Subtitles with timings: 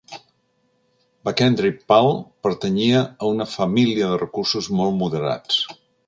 [1.27, 2.09] Bachendri Pal
[2.47, 5.59] pertanyia a una família de recursos molt moderats.